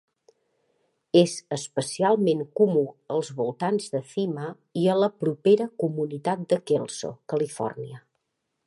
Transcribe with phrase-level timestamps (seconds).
[1.19, 2.83] És especialment comú
[3.17, 4.49] als voltants de Cima
[4.85, 8.05] i a la propera comunitat de Kelso (Califòrnia).